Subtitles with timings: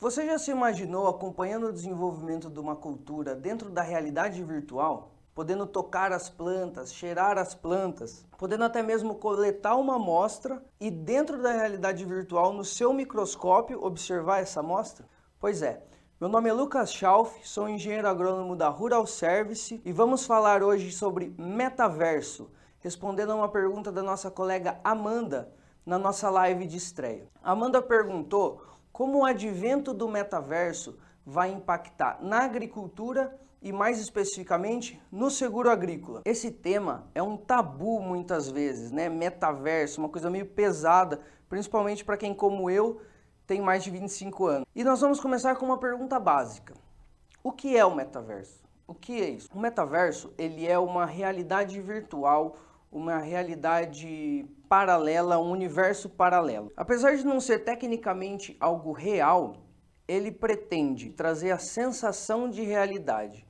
[0.00, 5.10] Você já se imaginou acompanhando o desenvolvimento de uma cultura dentro da realidade virtual?
[5.34, 11.42] Podendo tocar as plantas, cheirar as plantas, podendo até mesmo coletar uma amostra e dentro
[11.42, 15.06] da realidade virtual, no seu microscópio, observar essa amostra?
[15.38, 15.84] Pois é,
[16.18, 20.90] meu nome é Lucas Schauf, sou engenheiro agrônomo da Rural Service e vamos falar hoje
[20.92, 25.52] sobre metaverso, respondendo a uma pergunta da nossa colega Amanda
[25.84, 27.28] na nossa live de estreia.
[27.42, 28.62] Amanda perguntou
[28.92, 36.22] como o advento do metaverso vai impactar na agricultura e mais especificamente no seguro agrícola.
[36.24, 39.08] Esse tema é um tabu muitas vezes, né?
[39.08, 43.00] Metaverso, uma coisa meio pesada, principalmente para quem como eu
[43.46, 44.66] tem mais de 25 anos.
[44.74, 46.72] E nós vamos começar com uma pergunta básica.
[47.42, 48.62] O que é o metaverso?
[48.86, 49.48] O que é isso?
[49.54, 52.56] O metaverso, ele é uma realidade virtual,
[52.90, 56.72] uma realidade paralela, um universo paralelo.
[56.76, 59.56] Apesar de não ser tecnicamente algo real,
[60.08, 63.46] ele pretende trazer a sensação de realidade,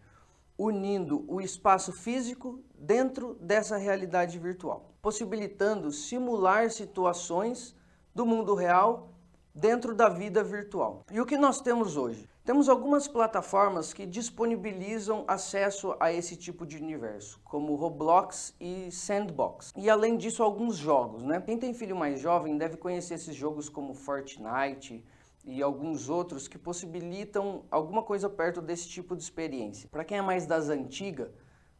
[0.58, 7.75] unindo o espaço físico dentro dessa realidade virtual, possibilitando simular situações
[8.14, 9.10] do mundo real
[9.54, 11.04] dentro da vida virtual.
[11.10, 12.28] E o que nós temos hoje?
[12.50, 19.72] Temos algumas plataformas que disponibilizam acesso a esse tipo de universo, como Roblox e Sandbox.
[19.76, 21.40] E além disso, alguns jogos, né?
[21.40, 25.04] Quem tem filho mais jovem deve conhecer esses jogos como Fortnite
[25.44, 29.88] e alguns outros que possibilitam alguma coisa perto desse tipo de experiência.
[29.88, 31.30] Para quem é mais das antigas,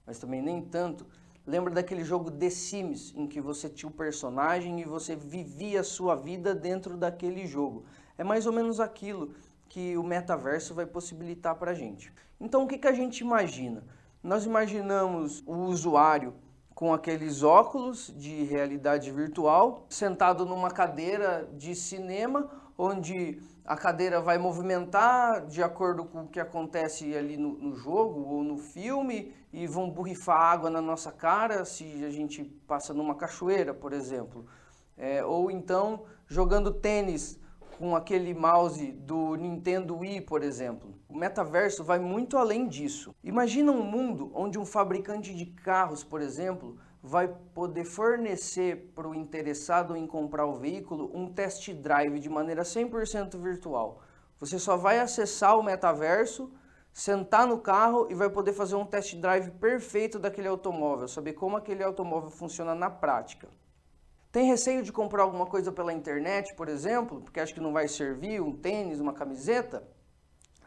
[0.07, 1.05] mas também nem tanto,
[1.45, 5.81] lembra daquele jogo The Sims, em que você tinha o um personagem e você vivia
[5.81, 7.87] a sua vida dentro daquele jogo.
[8.17, 9.35] É mais ou menos aquilo
[9.71, 12.13] que o metaverso vai possibilitar para a gente.
[12.41, 13.85] Então, o que, que a gente imagina?
[14.21, 16.35] Nós imaginamos o usuário
[16.75, 24.39] com aqueles óculos de realidade virtual, sentado numa cadeira de cinema, onde a cadeira vai
[24.39, 29.69] movimentar de acordo com o que acontece ali no, no, jogo ou no filme e
[29.69, 34.47] vão borrifar água na nossa cara se a gente passa numa cachoeira, por exemplo.
[34.99, 37.39] É, ou então jogando tênis
[37.81, 40.95] com aquele mouse do Nintendo Wii, por exemplo.
[41.09, 43.15] O metaverso vai muito além disso.
[43.25, 49.15] Imagina um mundo onde um fabricante de carros, por exemplo, vai poder fornecer para o
[49.15, 54.03] interessado em comprar o veículo um test drive de maneira 100% virtual.
[54.39, 56.53] Você só vai acessar o metaverso,
[56.93, 61.57] sentar no carro e vai poder fazer um test drive perfeito daquele automóvel, saber como
[61.57, 63.49] aquele automóvel funciona na prática.
[64.33, 67.89] Tem receio de comprar alguma coisa pela internet, por exemplo, porque acha que não vai
[67.89, 69.83] servir, um tênis, uma camiseta?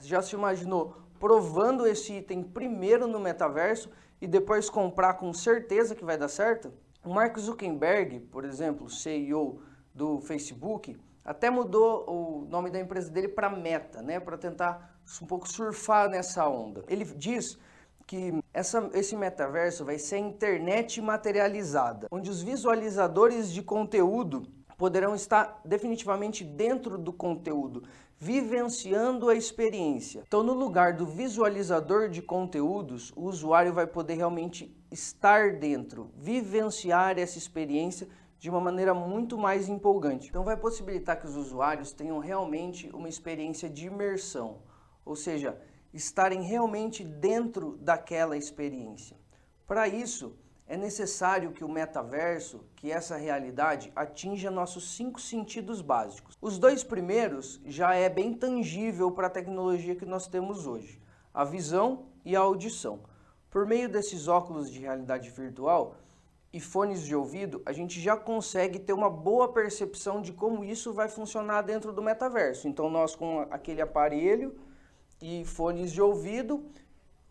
[0.01, 6.03] Já se imaginou provando esse item primeiro no metaverso e depois comprar com certeza que
[6.03, 6.73] vai dar certo?
[7.05, 9.61] O Mark Zuckerberg, por exemplo, CEO
[9.93, 15.25] do Facebook, até mudou o nome da empresa dele para Meta, né, para tentar um
[15.25, 16.83] pouco surfar nessa onda.
[16.89, 17.57] Ele diz
[18.05, 24.47] que essa, esse metaverso vai ser a internet materializada, onde os visualizadores de conteúdo
[24.77, 27.83] poderão estar definitivamente dentro do conteúdo,
[28.17, 30.23] vivenciando a experiência.
[30.27, 37.17] Então, no lugar do visualizador de conteúdos, o usuário vai poder realmente estar dentro, vivenciar
[37.17, 38.07] essa experiência
[38.39, 40.29] de uma maneira muito mais empolgante.
[40.29, 44.59] Então, vai possibilitar que os usuários tenham realmente uma experiência de imersão,
[45.05, 45.57] ou seja,
[45.93, 49.15] estarem realmente dentro daquela experiência.
[49.67, 50.35] Para isso,
[50.67, 56.37] é necessário que o metaverso, que essa realidade, atinja nossos cinco sentidos básicos.
[56.41, 61.01] Os dois primeiros já é bem tangível para a tecnologia que nós temos hoje:
[61.33, 63.01] a visão e a audição.
[63.51, 65.97] Por meio desses óculos de realidade virtual
[66.51, 70.93] e fones de ouvido, a gente já consegue ter uma boa percepção de como isso
[70.93, 72.67] vai funcionar dentro do metaverso.
[72.67, 74.55] Então, nós com aquele aparelho
[75.23, 76.65] e fones de ouvido,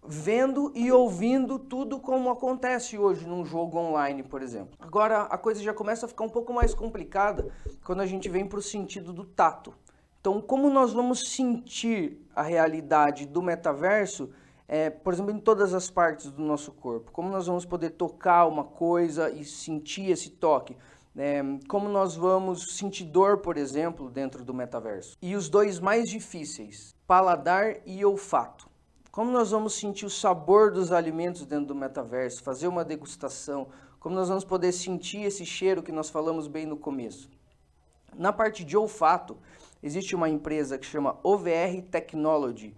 [0.03, 4.75] vendo e ouvindo tudo como acontece hoje num jogo online, por exemplo.
[4.81, 7.53] Agora a coisa já começa a ficar um pouco mais complicada
[7.85, 9.75] quando a gente vem para o sentido do tato.
[10.19, 14.31] Então, como nós vamos sentir a realidade do metaverso,
[14.67, 17.13] é, por exemplo, em todas as partes do nosso corpo?
[17.13, 20.75] Como nós vamos poder tocar uma coisa e sentir esse toque?
[21.17, 25.17] É, como nós vamos sentir dor, por exemplo, dentro do metaverso?
[25.21, 28.71] E os dois mais difíceis, paladar e olfato.
[29.11, 33.69] Como nós vamos sentir o sabor dos alimentos dentro do metaverso, fazer uma degustação,
[34.01, 37.29] como nós vamos poder sentir esse cheiro que nós falamos bem no começo.
[38.17, 39.37] Na parte de olfato,
[39.83, 42.75] existe uma empresa que chama OVR Technology,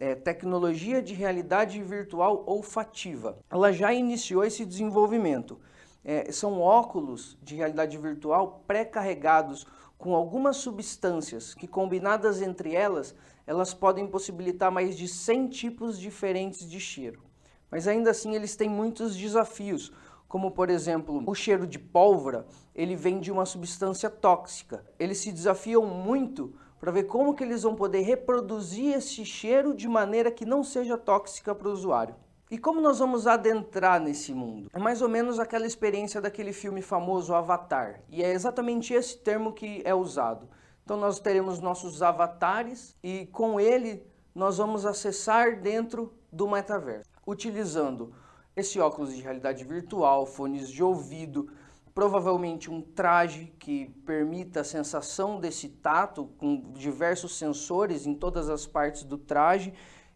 [0.00, 3.38] é, tecnologia de realidade virtual olfativa.
[3.50, 5.60] Ela já iniciou esse desenvolvimento.
[6.04, 9.66] É, são óculos de realidade virtual pré-carregados
[9.96, 13.14] com algumas substâncias que combinadas entre elas,
[13.46, 17.22] elas podem possibilitar mais de 100 tipos diferentes de cheiro.
[17.70, 19.90] Mas ainda assim eles têm muitos desafios,
[20.28, 24.84] como por exemplo, o cheiro de pólvora, ele vem de uma substância tóxica.
[24.98, 29.88] Eles se desafiam muito para ver como que eles vão poder reproduzir esse cheiro de
[29.88, 32.14] maneira que não seja tóxica para o usuário.
[32.54, 34.70] E como nós vamos adentrar nesse mundo?
[34.72, 38.00] É mais ou menos aquela experiência daquele filme famoso Avatar.
[38.08, 40.48] E é exatamente esse termo que é usado.
[40.84, 48.14] Então nós teremos nossos avatares e com ele nós vamos acessar dentro do metaverso, utilizando
[48.54, 51.50] esse óculos de realidade virtual, fones de ouvido,
[51.92, 58.64] provavelmente um traje que permita a sensação desse tato com diversos sensores em todas as
[58.64, 59.74] partes do traje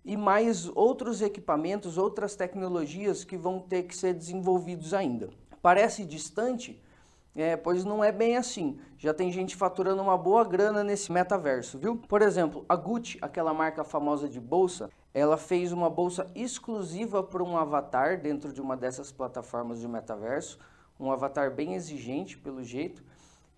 [0.08, 5.28] e mais outros equipamentos, outras tecnologias que vão ter que ser desenvolvidos ainda.
[5.60, 6.82] Parece distante,
[7.36, 8.80] é, pois não é bem assim.
[8.96, 11.94] Já tem gente faturando uma boa grana nesse metaverso, viu?
[11.94, 17.44] Por exemplo, a Gucci, aquela marca famosa de bolsa, ela fez uma bolsa exclusiva para
[17.44, 20.58] um avatar dentro de uma dessas plataformas de metaverso,
[20.98, 23.04] um avatar bem exigente pelo jeito,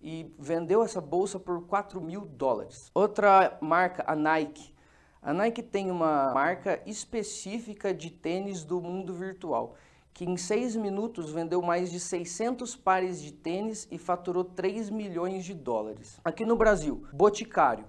[0.01, 2.91] e vendeu essa bolsa por 4 mil dólares.
[2.93, 4.73] Outra marca, a Nike.
[5.23, 9.75] A Nike tem uma marca específica de tênis do mundo virtual,
[10.11, 15.45] que em seis minutos vendeu mais de 600 pares de tênis e faturou 3 milhões
[15.45, 16.19] de dólares.
[16.25, 17.85] Aqui no Brasil, Boticário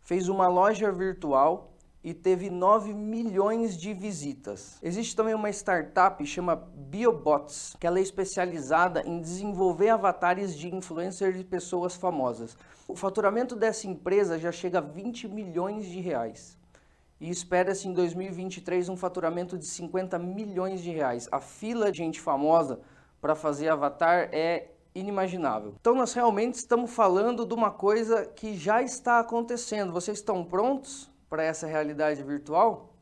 [0.00, 4.78] fez uma loja virtual e teve 9 milhões de visitas.
[4.82, 11.36] Existe também uma startup chama Biobots, que ela é especializada em desenvolver avatares de influencers
[11.36, 12.56] de pessoas famosas.
[12.88, 16.58] O faturamento dessa empresa já chega a 20 milhões de reais.
[17.20, 21.28] E espera-se em 2023 um faturamento de 50 milhões de reais.
[21.30, 22.80] A fila de gente famosa
[23.20, 25.74] para fazer avatar é inimaginável.
[25.80, 29.92] Então nós realmente estamos falando de uma coisa que já está acontecendo.
[29.92, 31.10] Vocês estão prontos?
[31.30, 32.92] para essa realidade virtual,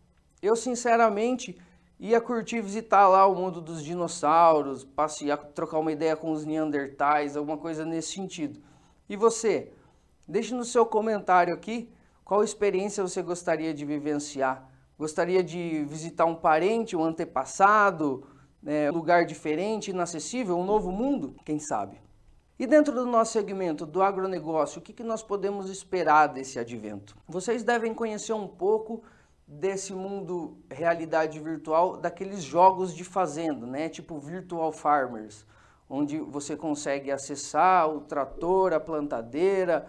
[0.43, 1.59] eu sinceramente
[1.99, 7.37] ia curtir visitar lá o mundo dos dinossauros, passear, trocar uma ideia com os neandertais,
[7.37, 8.61] alguma coisa nesse sentido.
[9.09, 9.73] E você?
[10.29, 11.91] Deixe no seu comentário aqui
[12.29, 14.71] qual experiência você gostaria de vivenciar.
[14.99, 18.23] Gostaria de visitar um parente, um antepassado,
[18.63, 21.35] né, um lugar diferente, inacessível, um novo mundo?
[21.43, 21.99] Quem sabe?
[22.59, 27.17] E dentro do nosso segmento do agronegócio, o que, que nós podemos esperar desse advento?
[27.27, 29.03] Vocês devem conhecer um pouco
[29.47, 33.89] desse mundo realidade virtual, daqueles jogos de fazenda, né?
[33.89, 35.47] tipo Virtual Farmers,
[35.89, 39.87] onde você consegue acessar o trator, a plantadeira,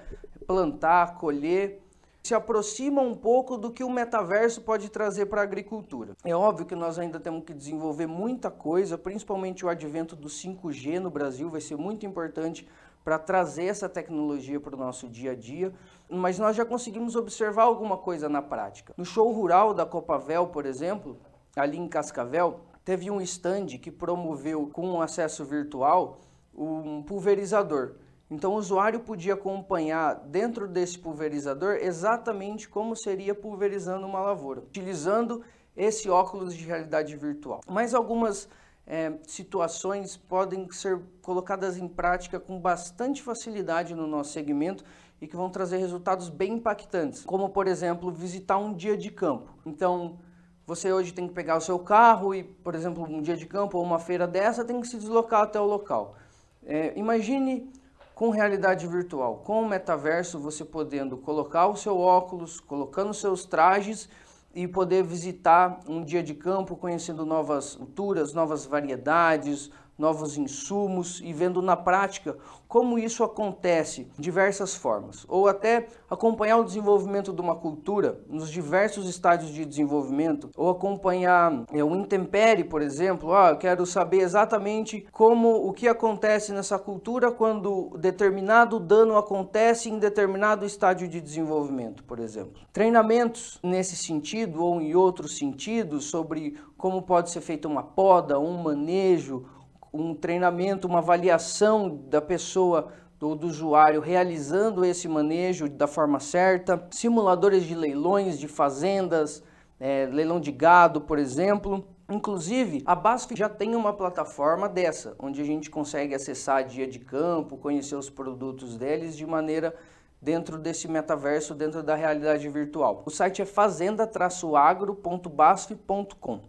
[0.47, 1.88] plantar, colher
[2.29, 6.15] se aproxima um pouco do que o metaverso pode trazer para a agricultura.
[6.23, 10.99] É óbvio que nós ainda temos que desenvolver muita coisa, principalmente o advento do 5G
[10.99, 12.69] no Brasil vai ser muito importante
[13.03, 15.73] para trazer essa tecnologia para o nosso dia a dia,
[16.07, 18.93] mas nós já conseguimos observar alguma coisa na prática.
[18.95, 21.17] No show rural da Copavel, por exemplo,
[21.55, 26.19] ali em Cascavel, teve um stand que promoveu com acesso virtual
[26.53, 27.95] um pulverizador.
[28.29, 35.43] Então o usuário podia acompanhar dentro desse pulverizador exatamente como seria pulverizando uma lavoura, utilizando
[35.75, 37.61] esse óculos de realidade virtual.
[37.67, 38.47] Mas algumas
[38.85, 44.83] é, situações podem ser colocadas em prática com bastante facilidade no nosso segmento
[45.21, 49.51] e que vão trazer resultados bem impactantes, como por exemplo visitar um dia de campo.
[49.65, 50.19] Então
[50.67, 53.77] você hoje tem que pegar o seu carro e, por exemplo, um dia de campo
[53.79, 56.15] ou uma feira dessa tem que se deslocar até o local.
[56.63, 57.71] É, imagine
[58.19, 64.09] com realidade virtual, com o metaverso, você podendo colocar o seu óculos, colocando seus trajes
[64.53, 71.33] e poder visitar um dia de campo, conhecendo novas culturas, novas variedades, novos insumos e
[71.33, 72.37] vendo na prática
[72.67, 78.49] como isso acontece de diversas formas, ou até acompanhar o desenvolvimento de uma cultura nos
[78.51, 84.19] diversos estádios de desenvolvimento, ou acompanhar é, o intempere, por exemplo, ah, eu quero saber
[84.19, 91.19] exatamente como o que acontece nessa cultura quando determinado dano acontece em determinado estádio de
[91.19, 92.61] desenvolvimento, por exemplo.
[92.71, 98.61] Treinamentos nesse sentido ou em outros sentidos sobre como pode ser feita uma poda, um
[98.61, 99.43] manejo,
[99.93, 106.87] um treinamento, uma avaliação da pessoa do, do, usuário realizando esse manejo da forma certa,
[106.91, 109.43] simuladores de leilões de fazendas,
[109.79, 111.85] é, leilão de gado, por exemplo.
[112.09, 116.97] Inclusive, a BASF já tem uma plataforma dessa, onde a gente consegue acessar dia de
[116.97, 119.75] campo, conhecer os produtos deles de maneira
[120.21, 123.03] dentro desse metaverso, dentro da realidade virtual.
[123.05, 126.41] O site é fazenda-agro.basf.com.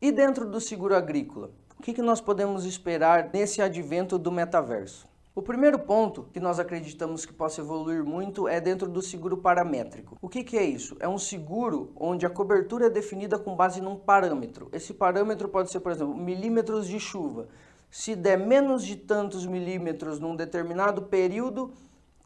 [0.00, 1.50] E dentro do seguro agrícola?
[1.82, 5.04] O que, que nós podemos esperar nesse advento do metaverso?
[5.34, 10.16] O primeiro ponto que nós acreditamos que possa evoluir muito é dentro do seguro paramétrico.
[10.22, 10.96] O que, que, é isso?
[11.00, 14.68] É um seguro onde a cobertura é definida com base num parâmetro.
[14.70, 17.48] Esse parâmetro pode ser, por exemplo, milímetros de chuva.
[17.90, 21.72] Se der menos de tantos milímetros num determinado período,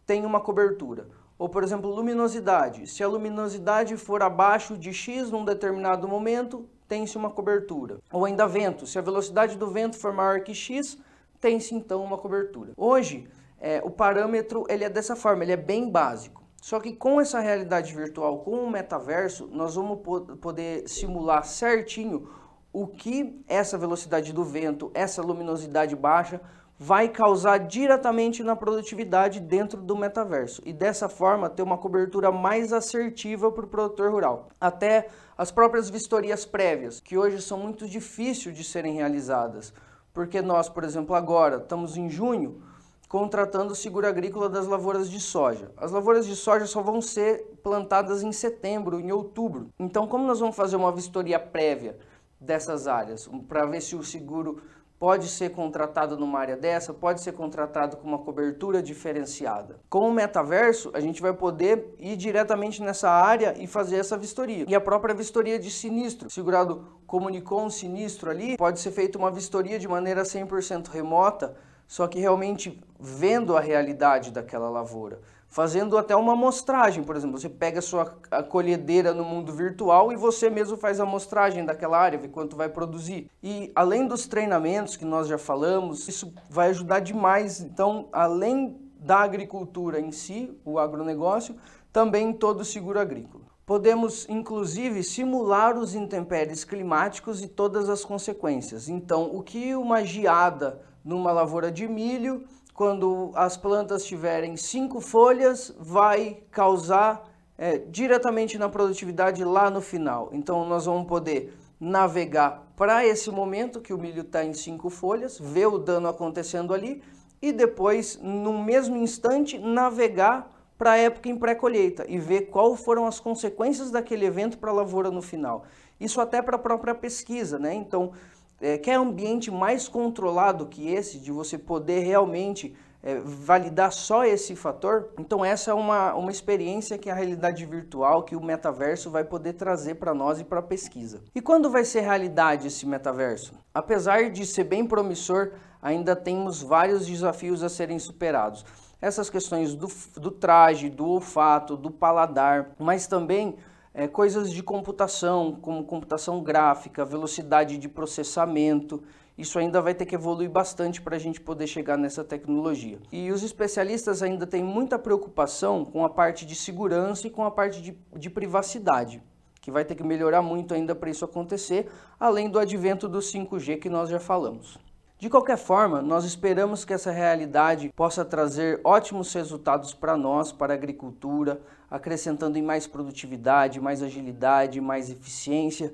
[0.04, 1.08] tem uma cobertura.
[1.38, 2.86] Ou, por exemplo, luminosidade.
[2.86, 7.98] Se a luminosidade for abaixo de X num determinado momento, tem-se uma cobertura.
[8.12, 8.86] Ou ainda vento.
[8.86, 10.98] Se a velocidade do vento for maior que X,
[11.40, 12.72] tem-se então uma cobertura.
[12.76, 13.28] Hoje,
[13.60, 16.44] é, o parâmetro ele é dessa forma, ele é bem básico.
[16.60, 20.00] Só que com essa realidade virtual, com o metaverso, nós vamos
[20.40, 22.28] poder simular certinho
[22.72, 26.40] o que essa velocidade do vento, essa luminosidade baixa,
[26.78, 32.72] vai causar diretamente na produtividade dentro do metaverso e dessa forma ter uma cobertura mais
[32.72, 34.48] assertiva para o produtor rural.
[34.60, 39.72] Até as próprias vistorias prévias, que hoje são muito difíceis de serem realizadas.
[40.12, 42.62] Porque nós, por exemplo, agora estamos em junho
[43.08, 45.70] contratando o seguro agrícola das lavouras de soja.
[45.76, 49.68] As lavouras de soja só vão ser plantadas em setembro, em outubro.
[49.78, 51.96] Então, como nós vamos fazer uma vistoria prévia
[52.40, 54.60] dessas áreas para ver se o seguro
[54.98, 59.78] pode ser contratado numa área dessa, pode ser contratado com uma cobertura diferenciada.
[59.88, 64.64] Com o metaverso, a gente vai poder ir diretamente nessa área e fazer essa vistoria.
[64.66, 66.30] E a própria vistoria de sinistro.
[66.30, 71.54] Segurado comunicou um sinistro ali, pode ser feita uma vistoria de maneira 100% remota,
[71.86, 77.48] só que realmente vendo a realidade daquela lavoura fazendo até uma amostragem, por exemplo, você
[77.48, 78.04] pega a sua
[78.48, 82.68] colhedeira no mundo virtual e você mesmo faz a amostragem daquela área, vê quanto vai
[82.68, 83.30] produzir.
[83.42, 87.60] E além dos treinamentos que nós já falamos, isso vai ajudar demais.
[87.60, 91.56] Então, além da agricultura em si, o agronegócio,
[91.92, 93.44] também todo o seguro agrícola.
[93.64, 98.88] Podemos, inclusive, simular os intempéries climáticos e todas as consequências.
[98.88, 102.44] Então, o que uma geada numa lavoura de milho
[102.76, 107.24] quando as plantas tiverem cinco folhas, vai causar
[107.56, 110.28] é, diretamente na produtividade lá no final.
[110.30, 115.38] Então, nós vamos poder navegar para esse momento que o milho está em cinco folhas,
[115.38, 117.02] ver o dano acontecendo ali
[117.40, 123.06] e depois, no mesmo instante, navegar para a época em pré-colheita e ver quais foram
[123.06, 125.64] as consequências daquele evento para a lavoura no final.
[125.98, 127.72] Isso até para a própria pesquisa, né?
[127.72, 128.12] Então,
[128.60, 134.56] é, quer ambiente mais controlado que esse, de você poder realmente é, validar só esse
[134.56, 135.10] fator?
[135.18, 139.52] Então essa é uma, uma experiência que a realidade virtual, que o metaverso vai poder
[139.52, 141.22] trazer para nós e para a pesquisa.
[141.34, 143.54] E quando vai ser realidade esse metaverso?
[143.74, 148.64] Apesar de ser bem promissor, ainda temos vários desafios a serem superados.
[149.00, 153.56] Essas questões do, do traje, do olfato, do paladar, mas também
[153.96, 159.02] é, coisas de computação, como computação gráfica, velocidade de processamento.
[159.38, 162.98] Isso ainda vai ter que evoluir bastante para a gente poder chegar nessa tecnologia.
[163.10, 167.50] E os especialistas ainda têm muita preocupação com a parte de segurança e com a
[167.50, 169.22] parte de, de privacidade,
[169.62, 171.88] que vai ter que melhorar muito ainda para isso acontecer,
[172.20, 174.78] além do advento do 5G que nós já falamos.
[175.18, 180.74] De qualquer forma, nós esperamos que essa realidade possa trazer ótimos resultados para nós, para
[180.74, 181.58] a agricultura,
[181.90, 185.90] acrescentando em mais produtividade, mais agilidade, mais eficiência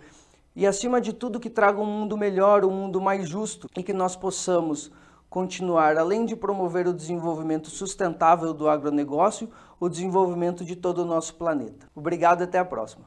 [0.57, 3.93] e, acima de tudo, que traga um mundo melhor, um mundo mais justo e que
[3.93, 4.91] nós possamos
[5.31, 9.49] continuar, além de promover o desenvolvimento sustentável do agronegócio,
[9.79, 11.87] o desenvolvimento de todo o nosso planeta.
[11.95, 13.05] Obrigado e até a próxima.